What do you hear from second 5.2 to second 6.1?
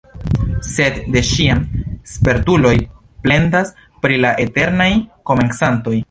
komencantoj.